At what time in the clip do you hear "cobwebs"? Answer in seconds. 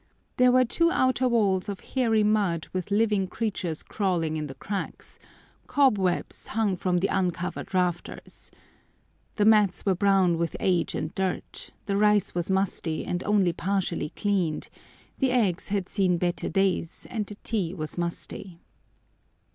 5.67-6.47